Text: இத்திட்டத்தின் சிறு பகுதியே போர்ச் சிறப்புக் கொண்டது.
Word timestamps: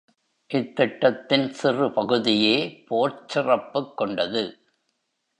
இத்திட்டத்தின் 0.53 1.49
சிறு 1.49 1.91
பகுதியே 1.91 2.83
போர்ச் 2.87 3.29
சிறப்புக் 3.29 3.97
கொண்டது. 3.97 4.57